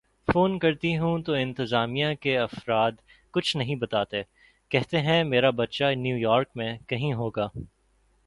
[0.27, 2.91] phone کرتی ہوں تو انتظامیہ کے افراد
[3.33, 4.21] کچھ نہیں بتاتے
[4.71, 7.47] کہتے ہیں میرا بچہ نیویارک میں کہیں ہوگا